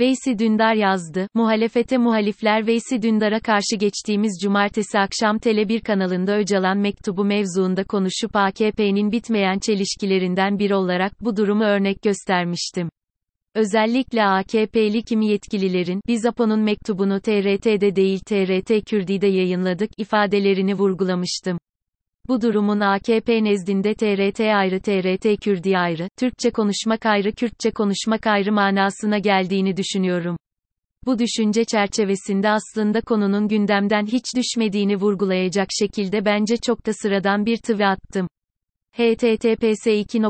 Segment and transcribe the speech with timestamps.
[0.00, 7.24] Veysi Dündar yazdı, muhalefete muhalifler Veysi Dündar'a karşı geçtiğimiz cumartesi akşam Tele1 kanalında Öcalan mektubu
[7.24, 12.90] mevzuunda konuşup AKP'nin bitmeyen çelişkilerinden biri olarak bu durumu örnek göstermiştim.
[13.54, 21.58] Özellikle AKP'li kimi yetkililerin, biz Apo'nun mektubunu TRT'de değil TRT Kürdi'de yayınladık ifadelerini vurgulamıştım.
[22.28, 28.52] Bu durumun AKP nezdinde TRT ayrı TRT Kürdi ayrı, Türkçe konuşmak ayrı Kürtçe konuşmak ayrı
[28.52, 30.36] manasına geldiğini düşünüyorum.
[31.06, 37.56] Bu düşünce çerçevesinde aslında konunun gündemden hiç düşmediğini vurgulayacak şekilde bence çok da sıradan bir
[37.56, 38.28] tweet attım
[39.00, 40.20] https 2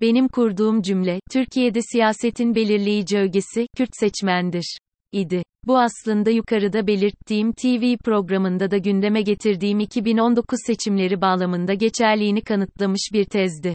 [0.00, 4.78] Benim kurduğum cümle, Türkiye'de siyasetin belirleyici ögesi, Kürt seçmendir.
[5.12, 5.42] idi.
[5.66, 13.24] Bu aslında yukarıda belirttiğim TV programında da gündeme getirdiğim 2019 seçimleri bağlamında geçerliğini kanıtlamış bir
[13.24, 13.74] tezdi.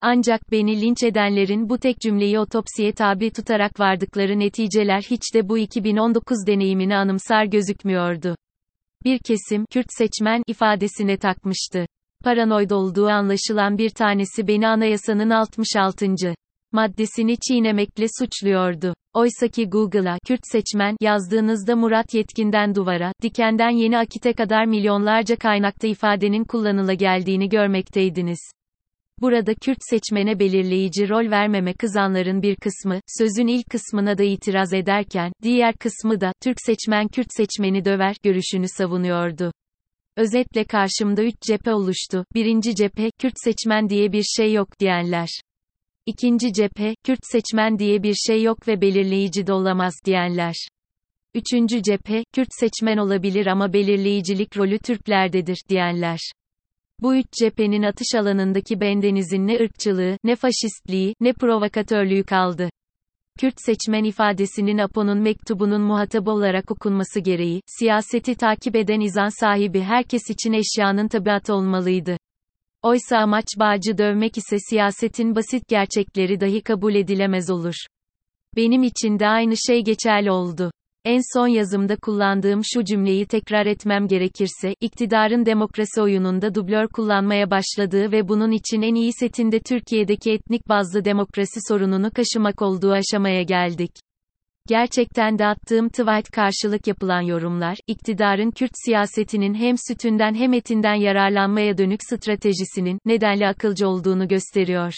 [0.00, 5.58] Ancak beni linç edenlerin bu tek cümleyi otopsiye tabi tutarak vardıkları neticeler hiç de bu
[5.58, 8.36] 2019 deneyimini anımsar gözükmüyordu.
[9.04, 11.86] Bir kesim, Kürt seçmen ifadesine takmıştı
[12.24, 16.06] paranoid olduğu anlaşılan bir tanesi beni anayasanın 66.
[16.72, 18.94] maddesini çiğnemekle suçluyordu.
[19.14, 26.44] Oysaki Google'a Kürt seçmen yazdığınızda Murat Yetkin'den duvara, Diken'den Yeni Akit'e kadar milyonlarca kaynakta ifadenin
[26.44, 28.50] kullanıla geldiğini görmekteydiniz.
[29.20, 35.32] Burada Kürt seçmene belirleyici rol vermeme kızanların bir kısmı, sözün ilk kısmına da itiraz ederken,
[35.42, 39.52] diğer kısmı da, Türk seçmen Kürt seçmeni döver, görüşünü savunuyordu.
[40.16, 42.24] Özetle karşımda üç cephe oluştu.
[42.34, 45.28] Birinci cephe, Kürt seçmen diye bir şey yok diyenler.
[46.06, 50.54] İkinci cephe, Kürt seçmen diye bir şey yok ve belirleyici de olamaz diyenler.
[51.34, 56.18] Üçüncü cephe, Kürt seçmen olabilir ama belirleyicilik rolü Türklerdedir diyenler.
[57.00, 62.70] Bu üç cephenin atış alanındaki bendenizin ne ırkçılığı, ne faşistliği, ne provokatörlüğü kaldı.
[63.40, 70.30] Kürt seçmen ifadesinin Apo'nun mektubunun muhatabı olarak okunması gereği, siyaseti takip eden izan sahibi herkes
[70.30, 72.16] için eşyanın tabiatı olmalıydı.
[72.82, 77.74] Oysa amaç bağcı dövmek ise siyasetin basit gerçekleri dahi kabul edilemez olur.
[78.56, 80.70] Benim için de aynı şey geçerli oldu.
[81.04, 88.12] En son yazımda kullandığım şu cümleyi tekrar etmem gerekirse, iktidarın demokrasi oyununda dublör kullanmaya başladığı
[88.12, 93.90] ve bunun için en iyi setinde Türkiye'deki etnik bazlı demokrasi sorununu kaşımak olduğu aşamaya geldik.
[94.68, 101.78] Gerçekten de attığım tweet karşılık yapılan yorumlar, iktidarın Kürt siyasetinin hem sütünden hem etinden yararlanmaya
[101.78, 104.94] dönük stratejisinin, nedenli akılcı olduğunu gösteriyor.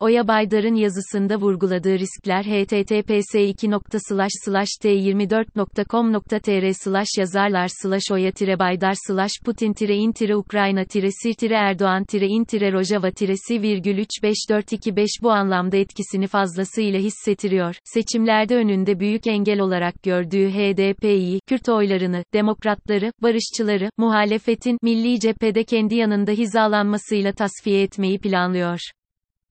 [0.00, 3.34] Oya Baydar'ın yazısında vurguladığı riskler https
[4.84, 7.68] t24.com.tr yazarlar
[8.12, 8.94] oya baydar
[9.44, 10.84] putin in ukrayna
[11.22, 13.10] sir erdoğan in rojava
[13.50, 17.76] virgül 35425 bu anlamda etkisini fazlasıyla hissettiriyor.
[17.84, 25.94] Seçimlerde önünde büyük engel olarak gördüğü HDP'yi, Kürt oylarını, demokratları, barışçıları, muhalefetin, milli cephede kendi
[25.94, 28.80] yanında hizalanmasıyla tasfiye etmeyi planlıyor.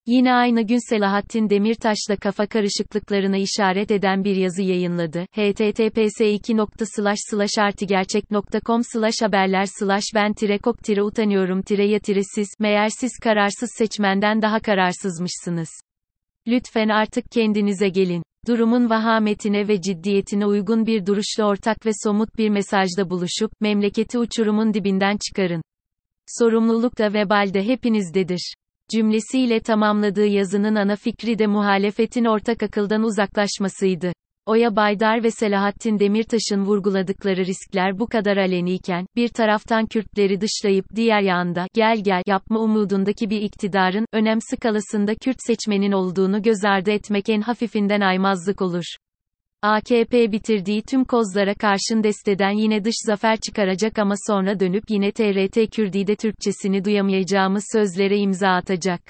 [0.09, 5.25] Yine aynı gün Selahattin Demirtaş'la kafa karışıklıklarına işaret eden bir yazı yayınladı.
[5.31, 6.56] https 2
[7.59, 8.81] artigerçek.com
[9.22, 9.68] haberler
[10.16, 15.70] ben tire kok tire utanıyorum tire ya tire siz, meğer siz kararsız seçmenden daha kararsızmışsınız.
[16.47, 18.24] Lütfen artık kendinize gelin.
[18.47, 24.74] Durumun vahametine ve ciddiyetine uygun bir duruşla ortak ve somut bir mesajda buluşup, memleketi uçurumun
[24.74, 25.62] dibinden çıkarın.
[26.28, 28.53] Sorumluluk da vebal de hepinizdedir
[28.89, 34.13] cümlesiyle tamamladığı yazının ana fikri de muhalefetin ortak akıldan uzaklaşmasıydı.
[34.45, 41.22] Oya Baydar ve Selahattin Demirtaş'ın vurguladıkları riskler bu kadar aleniyken, bir taraftan Kürtleri dışlayıp diğer
[41.22, 47.29] yanda, gel gel, yapma umudundaki bir iktidarın, önem skalasında Kürt seçmenin olduğunu göz ardı etmek
[47.29, 48.84] en hafifinden aymazlık olur.
[49.61, 55.76] AKP bitirdiği tüm kozlara karşın desteden yine dış zafer çıkaracak ama sonra dönüp yine TRT
[55.76, 59.02] Kürdi'de Türkçesini duyamayacağımız sözlere imza atacak.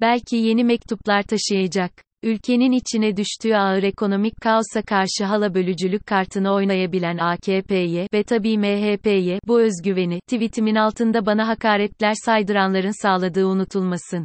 [0.00, 1.92] Belki yeni mektuplar taşıyacak.
[2.22, 9.40] Ülkenin içine düştüğü ağır ekonomik kaosa karşı hala bölücülük kartını oynayabilen AKP'ye ve tabii MHP'ye
[9.46, 14.24] bu özgüveni, tweetimin altında bana hakaretler saydıranların sağladığı unutulmasın.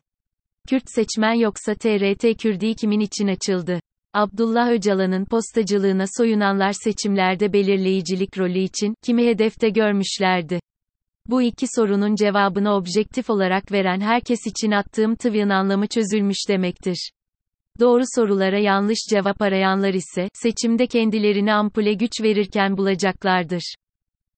[0.70, 3.80] Kürt seçmen yoksa TRT Kürdi kimin için açıldı?
[4.16, 10.60] Abdullah Öcalan'ın postacılığına soyunanlar seçimlerde belirleyicilik rolü için kimi hedefte görmüşlerdi.
[11.28, 17.12] Bu iki sorunun cevabını objektif olarak veren herkes için attığım tweet'in anlamı çözülmüş demektir.
[17.80, 23.76] Doğru sorulara yanlış cevap arayanlar ise, seçimde kendilerini ampule güç verirken bulacaklardır.